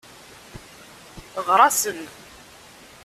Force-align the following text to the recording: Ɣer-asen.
Ɣer-asen. 1.45 1.99